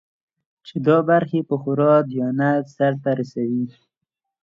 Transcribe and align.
چې 0.67 0.75
دا 0.87 0.97
برخې 1.09 1.39
په 1.49 1.55
خورا 1.61 1.93
دیانت 2.09 2.63
سرته 2.77 3.09
ورسوي. 3.13 3.65